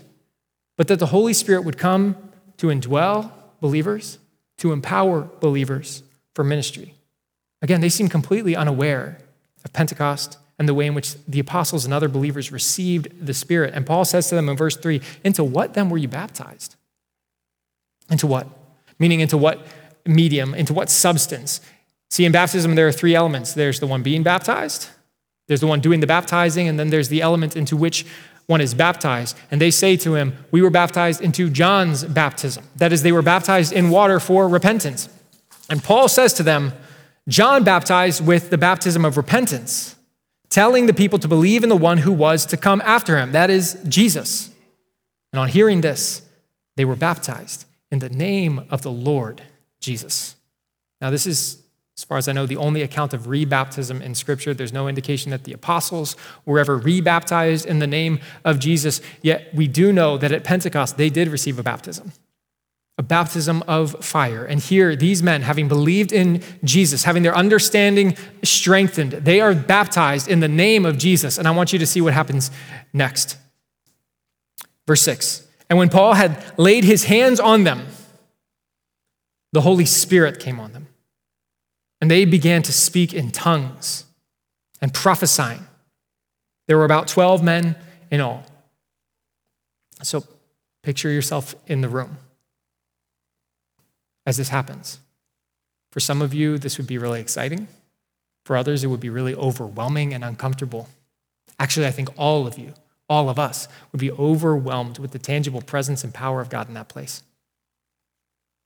[0.76, 2.16] but that the Holy Spirit would come
[2.58, 4.18] to indwell believers,
[4.58, 6.02] to empower believers
[6.34, 6.94] for ministry.
[7.62, 9.18] Again, they seem completely unaware
[9.64, 13.74] of Pentecost and the way in which the apostles and other believers received the Spirit.
[13.74, 16.76] And Paul says to them in verse 3 Into what then were you baptized?
[18.10, 18.46] Into what?
[18.98, 19.66] Meaning, into what
[20.06, 20.54] medium?
[20.54, 21.60] Into what substance?
[22.08, 24.88] See, in baptism, there are three elements there's the one being baptized,
[25.48, 28.06] there's the one doing the baptizing, and then there's the element into which
[28.46, 29.36] one is baptized.
[29.50, 32.64] And they say to him, We were baptized into John's baptism.
[32.76, 35.10] That is, they were baptized in water for repentance.
[35.68, 36.72] And Paul says to them,
[37.28, 39.94] John baptized with the baptism of repentance
[40.54, 43.50] telling the people to believe in the one who was to come after him, that
[43.50, 44.50] is Jesus.
[45.32, 46.22] And on hearing this,
[46.76, 49.42] they were baptized in the name of the Lord
[49.80, 50.36] Jesus.
[51.00, 51.60] Now, this is,
[51.98, 54.54] as far as I know, the only account of rebaptism in Scripture.
[54.54, 56.14] There's no indication that the apostles
[56.46, 60.96] were ever rebaptized in the name of Jesus, yet we do know that at Pentecost
[60.96, 62.12] they did receive a baptism
[62.96, 64.44] a baptism of fire.
[64.44, 70.28] And here, these men, having believed in Jesus, having their understanding strengthened, they are baptized
[70.28, 71.36] in the name of Jesus.
[71.36, 72.50] And I want you to see what happens
[72.92, 73.36] next.
[74.86, 77.86] Verse 6 And when Paul had laid his hands on them,
[79.52, 80.88] the Holy Spirit came on them.
[82.00, 84.04] And they began to speak in tongues
[84.80, 85.66] and prophesying.
[86.68, 87.76] There were about 12 men
[88.10, 88.44] in all.
[90.02, 90.24] So
[90.82, 92.18] picture yourself in the room
[94.26, 94.98] as this happens.
[95.90, 97.68] For some of you, this would be really exciting.
[98.44, 100.88] For others, it would be really overwhelming and uncomfortable.
[101.58, 102.74] Actually, I think all of you,
[103.08, 106.74] all of us, would be overwhelmed with the tangible presence and power of God in
[106.74, 107.22] that place.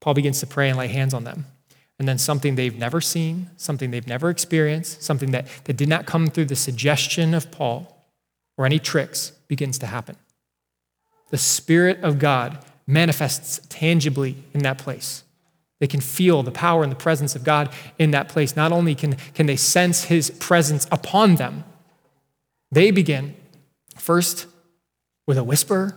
[0.01, 1.47] Paul begins to pray and lay hands on them.
[1.99, 6.07] And then something they've never seen, something they've never experienced, something that, that did not
[6.07, 8.07] come through the suggestion of Paul
[8.57, 10.17] or any tricks begins to happen.
[11.31, 15.25] The Spirit of God manifests tangibly in that place.
[15.81, 18.57] They can feel the power and the presence of God in that place.
[18.57, 21.65] Not only can, can they sense his presence upon them,
[22.71, 23.37] they begin
[23.97, 24.47] first
[25.27, 25.97] with a whisper,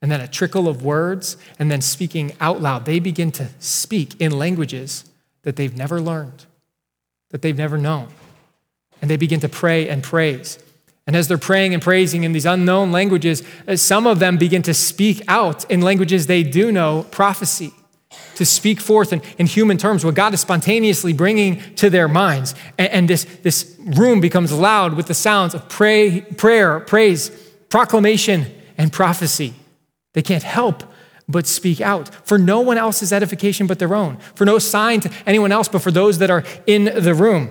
[0.00, 2.84] and then a trickle of words, and then speaking out loud.
[2.84, 5.04] They begin to speak in languages
[5.42, 6.44] that they've never learned,
[7.30, 8.08] that they've never known.
[9.00, 10.58] And they begin to pray and praise.
[11.06, 14.62] And as they're praying and praising in these unknown languages, uh, some of them begin
[14.62, 17.72] to speak out in languages they do know prophecy
[18.36, 22.54] to speak forth in, in human terms what God is spontaneously bringing to their minds.
[22.78, 27.30] And, and this, this room becomes loud with the sounds of pray, prayer, praise,
[27.68, 29.54] proclamation, and prophecy.
[30.14, 30.84] They can't help
[31.28, 35.10] but speak out for no one else's edification but their own, for no sign to
[35.26, 37.50] anyone else but for those that are in the room.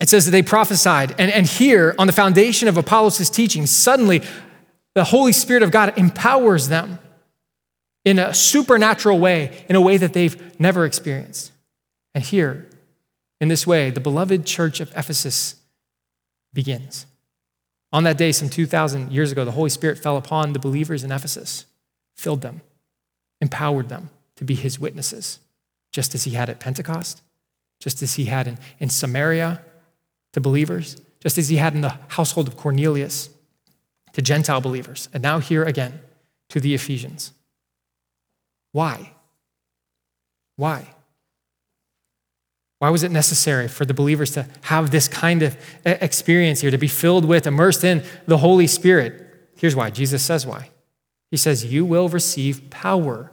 [0.00, 1.14] It says that they prophesied.
[1.18, 4.22] And, and here, on the foundation of Apollos' teaching, suddenly
[4.94, 6.98] the Holy Spirit of God empowers them
[8.08, 11.52] in a supernatural way, in a way that they've never experienced.
[12.14, 12.66] And here,
[13.40, 15.54] In this way, the beloved church of Ephesus
[16.52, 17.06] begins.
[17.92, 21.12] On that day, some 2,000 years ago, the Holy Spirit fell upon the believers in
[21.12, 21.64] Ephesus,
[22.16, 22.62] filled them,
[23.40, 25.38] empowered them to be his witnesses,
[25.92, 27.22] just as he had at Pentecost,
[27.78, 29.62] just as he had in, in Samaria
[30.32, 33.30] to believers, just as he had in the household of Cornelius
[34.14, 36.00] to Gentile believers, and now here again
[36.48, 37.32] to the Ephesians.
[38.72, 39.12] Why?
[40.56, 40.94] Why?
[42.78, 46.78] Why was it necessary for the believers to have this kind of experience here, to
[46.78, 49.50] be filled with, immersed in the Holy Spirit?
[49.56, 49.90] Here's why.
[49.90, 50.70] Jesus says why.
[51.30, 53.32] He says, You will receive power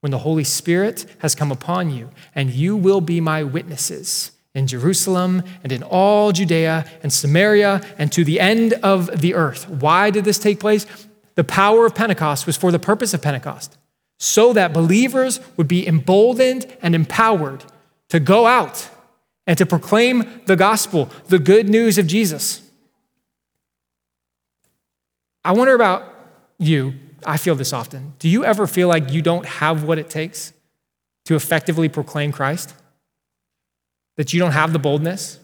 [0.00, 4.66] when the Holy Spirit has come upon you, and you will be my witnesses in
[4.66, 9.68] Jerusalem and in all Judea and Samaria and to the end of the earth.
[9.68, 10.86] Why did this take place?
[11.34, 13.76] The power of Pentecost was for the purpose of Pentecost,
[14.18, 17.64] so that believers would be emboldened and empowered
[18.08, 18.88] to go out
[19.46, 22.62] and to proclaim the gospel, the good news of Jesus.
[25.44, 26.12] I wonder about
[26.58, 26.94] you.
[27.24, 28.14] I feel this often.
[28.18, 30.52] Do you ever feel like you don't have what it takes
[31.26, 32.74] to effectively proclaim Christ?
[34.16, 35.38] That you don't have the boldness?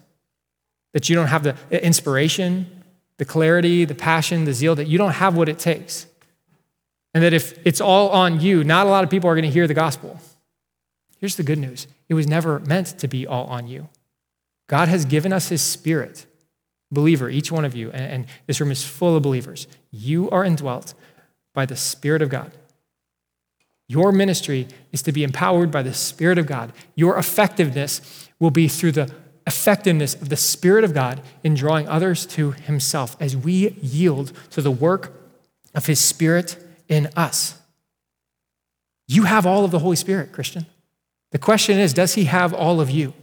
[0.92, 2.84] That you don't have the inspiration,
[3.18, 6.06] the clarity, the passion, the zeal, that you don't have what it takes?
[7.14, 9.50] And that if it's all on you, not a lot of people are going to
[9.50, 10.18] hear the gospel.
[11.18, 13.88] Here's the good news it was never meant to be all on you.
[14.66, 16.26] God has given us his spirit.
[16.92, 19.66] Believer, each one of you, and, this room is full of believers.
[19.90, 20.92] You are indwelt
[21.54, 22.52] by the Spirit of God.
[23.88, 26.72] Your ministry is to be empowered by the Spirit of God.
[26.94, 29.12] Your effectiveness will be through the
[29.46, 34.60] effectiveness of the Spirit of God in drawing others to Himself as we yield to
[34.60, 35.12] the work
[35.74, 36.61] of His Spirit
[36.92, 37.58] in us.
[39.08, 40.66] You have all of the Holy Spirit, Christian.
[41.32, 43.14] The question is, does he have all of you?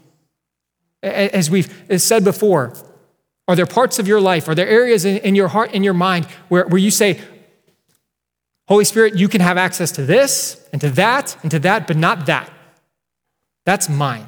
[1.02, 2.74] As we've said before,
[3.48, 6.26] are there parts of your life, are there areas in, your heart, in your mind,
[6.50, 7.20] where, where you say,
[8.68, 11.98] Holy Spirit, you can have access to this and to that and to that, but
[11.98, 12.52] not that?
[13.66, 14.28] That's mine.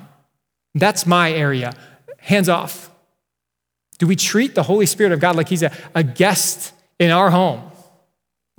[0.74, 1.74] That's my area.
[2.20, 2.90] Hands off.
[4.00, 7.30] Do we treat the Holy Spirit of God like he's a, a guest in our
[7.30, 7.71] home?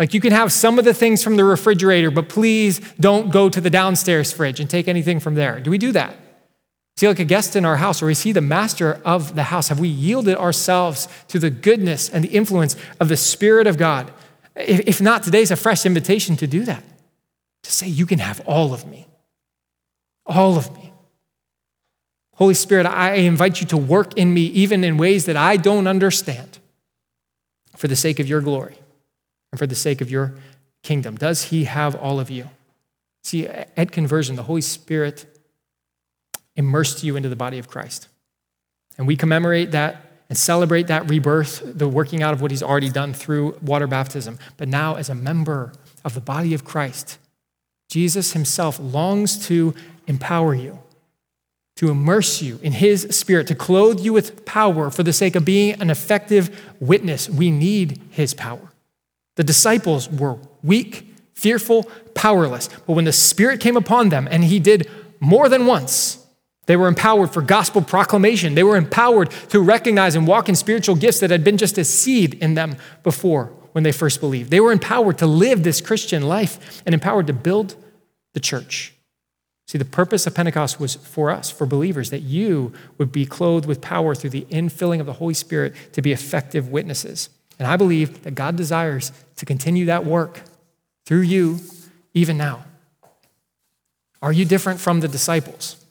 [0.02, 3.48] Like you can have some of the things from the refrigerator, but please don't go
[3.48, 5.60] to the downstairs fridge and take anything from there.
[5.60, 6.16] Do we do that?
[6.98, 9.68] he like a guest in our house, or we see the master of the house?
[9.68, 14.12] Have we yielded ourselves to the goodness and the influence of the Spirit of God?
[14.56, 16.82] If not, today's a fresh invitation to do that.
[17.62, 19.06] To say, You can have all of me.
[20.26, 20.92] All of me.
[22.34, 25.86] Holy Spirit, I invite you to work in me, even in ways that I don't
[25.86, 26.58] understand,
[27.76, 28.78] for the sake of your glory
[29.52, 30.34] and for the sake of your
[30.82, 31.16] kingdom?
[31.16, 32.50] Does he have all of you?
[33.22, 35.26] See, at conversion, the Holy Spirit
[36.56, 38.08] immersed you into the body of Christ.
[38.98, 42.90] And we commemorate that and celebrate that rebirth, the working out of what he's already
[42.90, 44.38] done through water baptism.
[44.56, 45.72] But now, as a member
[46.04, 47.18] of the body of Christ,
[47.88, 49.74] Jesus himself longs to
[50.06, 50.78] empower you,
[51.76, 55.44] to immerse you in his spirit, to clothe you with power for the sake of
[55.44, 57.28] being an effective witness.
[57.28, 58.71] We need his power.
[59.36, 62.68] The disciples were weak, fearful, powerless.
[62.86, 64.90] But when the Spirit came upon them, and He did
[65.20, 66.18] more than once,
[66.66, 68.54] they were empowered for gospel proclamation.
[68.54, 71.84] They were empowered to recognize and walk in spiritual gifts that had been just a
[71.84, 74.50] seed in them before when they first believed.
[74.50, 77.74] They were empowered to live this Christian life and empowered to build
[78.34, 78.94] the church.
[79.66, 83.66] See, the purpose of Pentecost was for us, for believers, that you would be clothed
[83.66, 87.30] with power through the infilling of the Holy Spirit to be effective witnesses.
[87.58, 90.42] And I believe that God desires to continue that work
[91.04, 91.60] through you
[92.14, 92.64] even now.
[94.20, 95.84] Are you different from the disciples?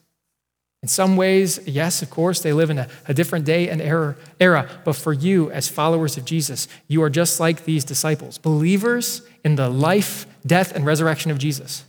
[0.82, 4.16] In some ways, yes, of course, they live in a, a different day and era,
[4.40, 9.22] era, but for you, as followers of Jesus, you are just like these disciples, believers
[9.44, 11.86] in the life, death, and resurrection of Jesus.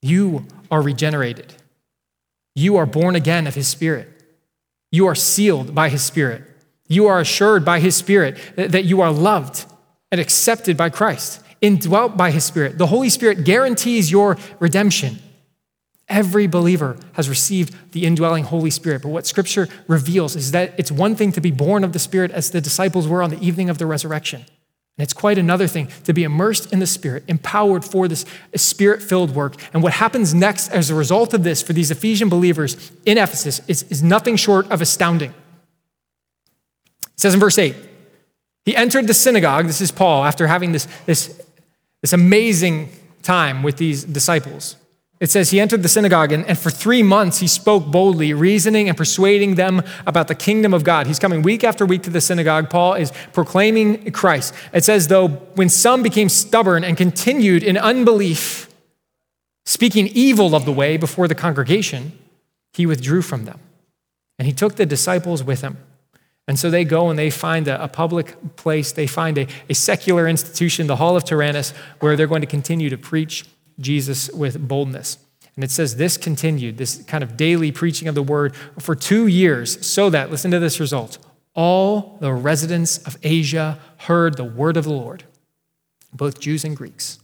[0.00, 1.54] You are regenerated.
[2.54, 4.08] You are born again of his spirit.
[4.92, 6.44] You are sealed by his spirit.
[6.92, 9.64] You are assured by His Spirit that you are loved
[10.10, 12.76] and accepted by Christ, indwelt by His Spirit.
[12.76, 15.18] The Holy Spirit guarantees your redemption.
[16.06, 19.00] Every believer has received the indwelling Holy Spirit.
[19.00, 22.30] But what Scripture reveals is that it's one thing to be born of the Spirit
[22.30, 24.40] as the disciples were on the evening of the resurrection.
[24.40, 29.02] And it's quite another thing to be immersed in the Spirit, empowered for this Spirit
[29.02, 29.54] filled work.
[29.72, 33.62] And what happens next as a result of this for these Ephesian believers in Ephesus
[33.66, 35.32] is, is nothing short of astounding.
[37.14, 37.74] It says in verse 8,
[38.64, 41.40] he entered the synagogue, this is Paul, after having this, this,
[42.00, 42.90] this amazing
[43.22, 44.76] time with these disciples.
[45.22, 48.88] It says he entered the synagogue, and, and, for three months he spoke boldly, reasoning
[48.88, 51.06] and persuading them about the kingdom of God.
[51.06, 52.68] He's coming week after week to the synagogue.
[52.70, 54.52] Paul is proclaiming Christ.
[54.72, 58.68] It says, though, when some became stubborn and continued in unbelief,
[59.64, 62.18] speaking evil of the way before the congregation,
[62.72, 63.60] he withdrew from them.
[64.40, 65.76] And he took the disciples with him.
[66.48, 69.74] And so they go and they find a, a public place, they find a, a
[69.74, 73.44] secular institution, the Hall of Tyrannus, where they're going to continue to preach
[73.78, 75.18] Jesus with boldness.
[75.54, 79.26] And it says this continued, this kind of daily preaching of the word for two
[79.26, 81.18] years, so that, listen to this result,
[81.54, 85.24] all the residents of Asia heard the word of the Lord,
[86.12, 87.20] both Jews and Greeks.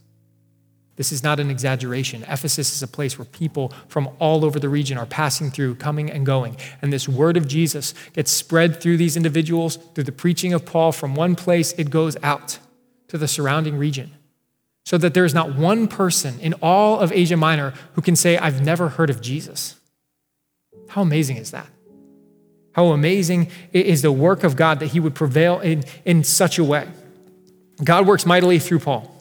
[0.99, 2.23] This is not an exaggeration.
[2.23, 6.11] Ephesus is a place where people from all over the region are passing through, coming
[6.11, 6.57] and going.
[6.81, 10.91] And this word of Jesus gets spread through these individuals, through the preaching of Paul.
[10.91, 12.59] From one place, it goes out
[13.07, 14.11] to the surrounding region
[14.83, 18.37] so that there is not one person in all of Asia Minor who can say,
[18.37, 19.79] I've never heard of Jesus.
[20.89, 21.67] How amazing is that?
[22.73, 26.63] How amazing is the work of God that he would prevail in, in such a
[26.65, 26.89] way.
[27.81, 29.15] God works mightily through Paul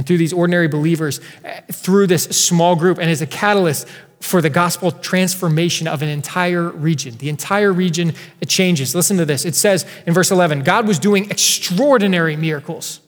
[0.00, 3.86] and through these ordinary believers, eh, through this small group, and as a catalyst
[4.18, 7.18] for the gospel transformation of an entire region.
[7.18, 8.14] The entire region
[8.46, 8.94] changes.
[8.94, 9.44] Listen to this.
[9.44, 13.00] It says in verse 11 God was doing extraordinary miracles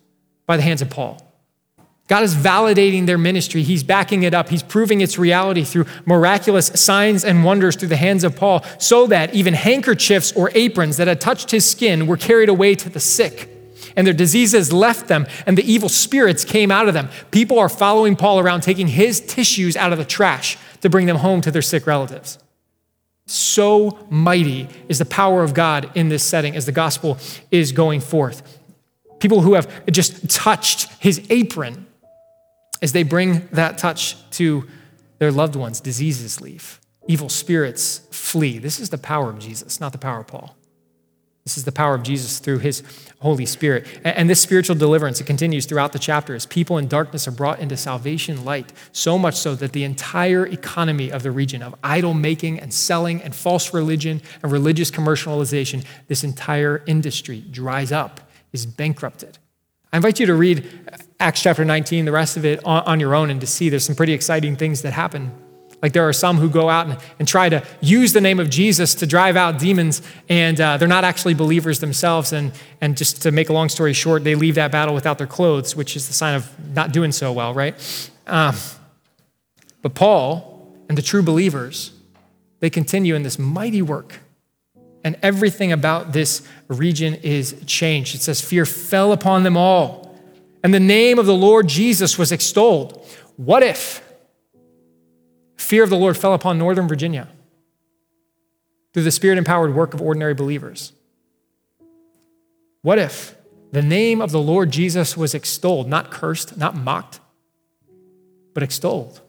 [0.45, 1.27] by the hands of Paul.
[2.09, 3.63] God is validating their ministry.
[3.63, 4.51] He's backing it up.
[4.51, 9.07] He's proving its reality through miraculous signs and wonders through the hands of Paul, so
[9.07, 13.01] that even handkerchiefs or aprons that had touched his skin were carried away to the
[13.01, 13.52] sick.
[13.97, 17.09] And their diseases left them, and the evil spirits came out of them.
[17.31, 21.17] People are following Paul around, taking his tissues out of the trash to bring them
[21.17, 22.39] home to their sick relatives.
[23.27, 27.19] So mighty is the power of God in this setting as the gospel
[27.51, 28.59] is going forth.
[29.21, 31.87] People who have just touched his apron
[32.83, 34.69] as they bring that touch to
[35.19, 38.59] their loved ones, diseases leave, evil spirits flee.
[38.59, 40.57] This is the power of Jesus, not the power of Paul.
[41.45, 42.85] This is the power of Jesus through his
[43.19, 43.87] Holy Spirit.
[44.05, 47.59] And this spiritual deliverance, it continues throughout the chapter as People in darkness are brought
[47.59, 52.15] into salvation light, so much so that the entire economy of the region of idol
[52.15, 58.21] making and selling and false religion and religious commercialization, this entire industry dries up,
[58.53, 59.39] is bankrupted.
[59.93, 60.69] I invite you to read
[61.19, 63.85] Acts chapter 19, the rest of it on, on, your own, and to see there's
[63.85, 65.33] some pretty exciting things that happen.
[65.83, 68.49] Like there are some who go out and, and try to use the name of
[68.49, 72.33] Jesus to drive out demons, and uh, they're not actually believers themselves.
[72.33, 75.27] And, and just to make a long story short, they leave that battle without their
[75.27, 77.75] clothes, which is the sign of not doing so well, right?
[78.29, 78.55] Um,
[79.83, 81.91] but Paul and the true believers,
[82.61, 84.21] they continue in this mighty work
[85.05, 88.15] and everything about this region is changed.
[88.15, 90.17] It says, Fear fell upon them all,
[90.63, 93.05] and the name of the Lord Jesus was extolled.
[93.37, 94.02] What if
[95.73, 97.29] fear of the Lord fell upon Northern Virginia
[98.93, 100.93] through the spirit empowered work of ordinary believers?
[102.83, 103.35] What if
[103.71, 107.21] the name of the Lord Jesus was extolled, not cursed, not mocked,
[108.53, 109.23] but extolled,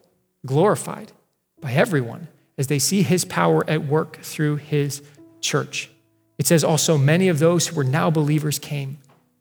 [0.45, 1.13] glorified
[1.61, 2.27] by everyone
[2.57, 5.01] as they see his power at work through his
[5.39, 5.89] church.
[6.37, 8.97] It says also, many of those who were now believers came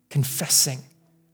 [0.09, 0.79] confessing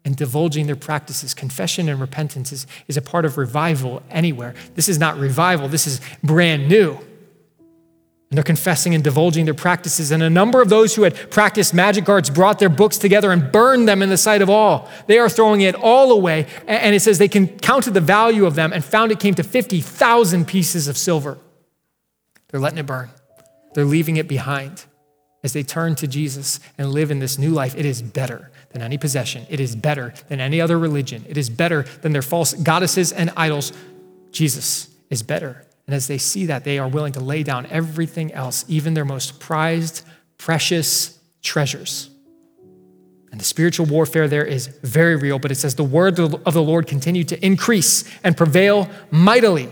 [0.05, 1.33] and divulging their practices.
[1.33, 4.53] Confession and repentance is, is a part of revival anywhere.
[4.75, 6.97] This is not revival, this is brand new.
[8.29, 10.11] And they're confessing and divulging their practices.
[10.11, 13.51] And a number of those who had practiced magic arts brought their books together and
[13.51, 14.87] burned them in the sight of all.
[15.07, 16.45] They are throwing it all away.
[16.67, 20.45] And it says they counted the value of them and found it came to 50,000
[20.45, 21.39] pieces of silver.
[22.49, 23.09] They're letting it burn.
[23.73, 24.85] They're leaving it behind
[25.43, 27.75] as they turn to Jesus and live in this new life.
[27.75, 31.49] It is better than any possession, it is better than any other religion, it is
[31.49, 33.73] better than their false goddesses and idols.
[34.31, 35.65] Jesus is better.
[35.87, 39.05] And as they see that, they are willing to lay down everything else, even their
[39.05, 40.05] most prized,
[40.37, 42.11] precious treasures.
[43.31, 46.61] And the spiritual warfare there is very real, but it says the word of the
[46.61, 49.69] Lord continued to increase and prevail mightily.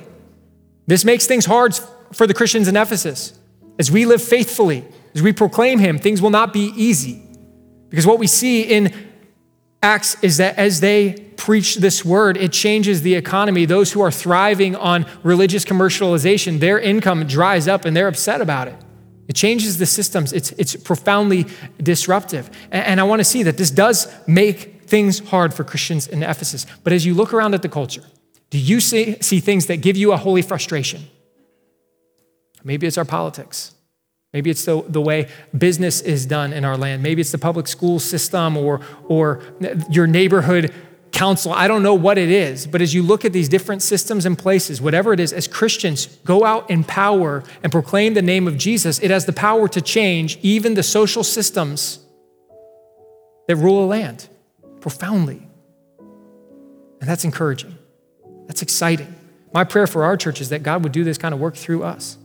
[0.87, 1.75] This makes things hard
[2.13, 3.37] for the Christians in Ephesus.
[3.77, 7.26] As we live faithfully, as we proclaim Him, things will not be easy.
[7.89, 8.93] Because what we see in
[9.81, 13.65] Acts is that as they preach this word, it changes the economy.
[13.65, 18.67] Those who are thriving on religious commercialization, their income dries up and they're upset about
[18.67, 18.75] it.
[19.27, 21.45] It changes the systems, it's, it's profoundly
[21.81, 22.49] disruptive.
[22.71, 26.23] And, and I want to see that this does make things hard for Christians in
[26.23, 26.65] Ephesus.
[26.83, 28.03] But as you look around at the culture,
[28.49, 31.03] do you see, see things that give you a holy frustration?
[32.63, 33.75] Maybe it's our politics.
[34.33, 37.01] Maybe it's the, the way business is done in our land.
[37.01, 39.41] Maybe it's the public school system or, or
[39.89, 40.73] your neighborhood
[41.11, 41.53] council.
[41.53, 44.37] I don't know what it is, but as you look at these different systems and
[44.37, 48.57] places, whatever it is, as Christians, go out in power and proclaim the name of
[48.57, 48.99] Jesus.
[48.99, 51.99] It has the power to change even the social systems
[53.47, 54.27] that rule a land
[54.81, 55.41] profoundly.
[56.99, 57.77] And that's encouraging.
[58.47, 59.15] That's exciting.
[59.53, 61.83] My prayer for our church is that God would do this kind of work through
[61.83, 62.17] us.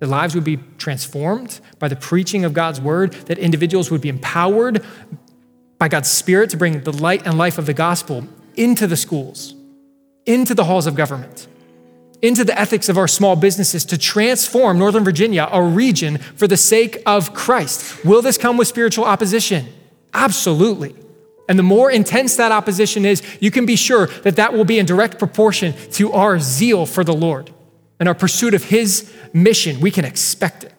[0.00, 4.08] Their lives would be transformed by the preaching of God's word, that individuals would be
[4.08, 4.84] empowered
[5.78, 8.26] by God's Spirit to bring the light and life of the gospel
[8.56, 9.54] into the schools,
[10.26, 11.46] into the halls of government,
[12.22, 16.56] into the ethics of our small businesses to transform Northern Virginia, a region, for the
[16.56, 18.04] sake of Christ.
[18.04, 19.66] Will this come with spiritual opposition?
[20.12, 20.94] Absolutely.
[21.48, 24.78] And the more intense that opposition is, you can be sure that that will be
[24.78, 27.53] in direct proportion to our zeal for the Lord
[27.98, 29.80] and our pursuit of His mission.
[29.80, 30.72] We can expect it.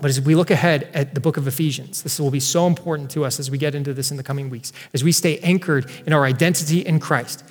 [0.00, 3.10] But as we look ahead at the book of Ephesians, this will be so important
[3.12, 5.90] to us as we get into this in the coming weeks, as we stay anchored
[6.06, 7.44] in our identity in Christ,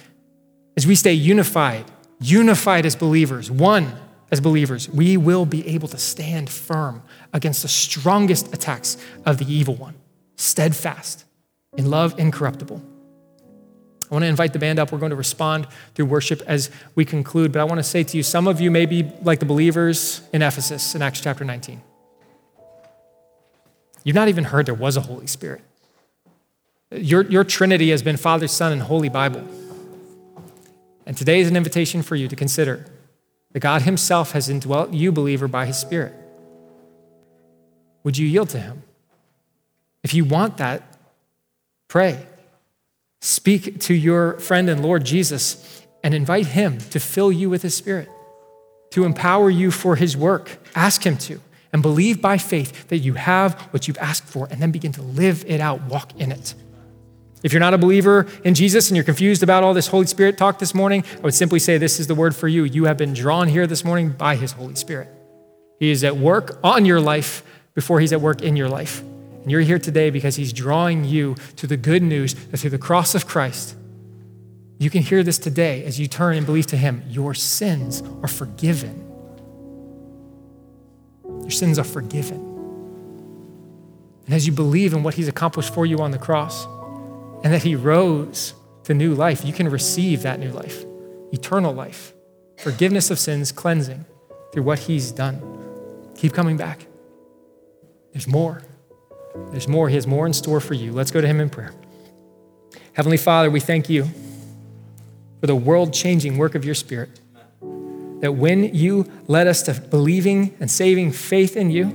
[0.77, 1.85] as we stay unified,
[2.19, 3.93] unified as believers, one
[4.31, 7.01] as believers, we will be able to stand firm
[7.33, 9.95] against the strongest attacks of the evil one,
[10.35, 11.25] steadfast
[11.77, 12.81] in love incorruptible.
[14.09, 14.91] I want to invite the band up.
[14.91, 17.51] We're going to respond through worship as we conclude.
[17.51, 20.21] But I want to say to you, some of you may be like the believers
[20.31, 21.81] in Ephesus in Acts chapter 19.
[24.03, 25.61] You've not even heard there was a Holy Spirit.
[26.91, 29.43] Your, your Trinity has been Father, Son, and Holy Bible.
[31.07, 32.85] And today is an invitation for you to consider
[33.53, 36.13] that God Himself has indwelt you, believer, by His Spirit.
[38.03, 38.83] Would you yield to Him?
[40.03, 40.83] If you want that,
[41.87, 42.27] pray.
[43.25, 47.73] Speak to your friend and Lord Jesus and invite Him to fill you with His
[47.73, 48.07] Spirit,
[48.91, 50.59] to empower you for His work.
[50.75, 51.41] Ask Him to
[51.73, 55.01] and believe by faith that you have what you've asked for, and then begin to
[55.01, 56.53] live it out, walk in it.
[57.41, 60.37] If you're not a believer in Jesus and you're confused about all this Holy Spirit
[60.37, 62.63] talk this morning, I would simply say this is the word for you.
[62.63, 65.09] You have been drawn here this morning by His Holy Spirit.
[65.79, 67.41] He is at work on your life
[67.73, 69.01] before He's at work in your life.
[69.45, 72.79] And you're here today because He's drawing you to the good news that through the
[72.79, 73.75] cross of Christ,
[74.79, 77.03] you can hear this today as you turn and believe to Him.
[77.07, 79.07] Your sins are forgiven.
[81.23, 82.41] Your sins are forgiven.
[84.25, 86.65] And as you believe in what he's accomplished for you on the cross
[87.43, 90.83] and that he rose to new life, you can receive that new life,
[91.31, 92.15] eternal life,
[92.57, 94.05] forgiveness of sins, cleansing
[94.51, 95.39] through what he's done.
[96.15, 96.87] Keep coming back.
[98.11, 98.63] There's more.
[99.51, 99.89] There's more.
[99.89, 100.91] He has more in store for you.
[100.91, 101.73] Let's go to him in prayer.
[102.93, 104.09] Heavenly Father, we thank you
[105.39, 107.19] for the world changing work of your Spirit
[108.21, 111.93] that when you led us to believing and saving faith in you,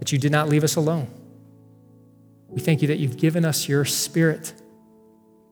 [0.00, 1.08] that you did not leave us alone.
[2.48, 4.52] We thank you that you've given us your spirit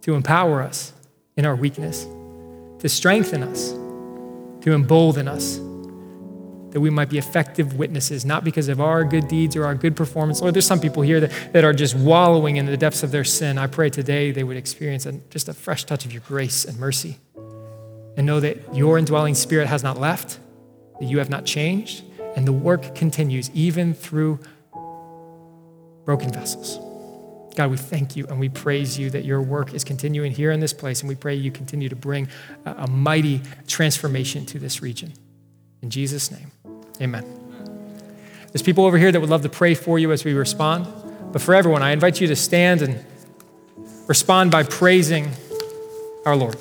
[0.03, 0.93] to empower us
[1.37, 2.07] in our weakness,
[2.81, 3.73] to strengthen us,
[4.63, 5.59] to embolden us,
[6.75, 9.95] that we might be effective witnesses, not because of our good deeds or our good
[9.95, 10.41] performance.
[10.41, 13.23] Lord, there's some people here that, that are just wallowing in the depths of their
[13.23, 13.59] sin.
[13.59, 16.77] I pray today they would experience a, just a fresh touch of your grace and
[16.77, 17.19] mercy
[18.17, 20.41] and know that your indwelling spirit has not left,
[20.99, 22.03] that you have not changed,
[22.35, 24.41] and the work continues even through
[26.05, 26.81] broken vessels.
[27.55, 30.59] God, we thank you and we praise you that your work is continuing here in
[30.59, 32.27] this place, and we pray you continue to bring
[32.65, 35.13] a, a mighty transformation to this region.
[35.83, 36.51] In Jesus' name,
[37.01, 37.25] amen.
[38.53, 40.87] There's people over here that would love to pray for you as we respond,
[41.33, 43.05] but for everyone, I invite you to stand and
[44.07, 45.31] respond by praising
[46.25, 46.57] our Lord.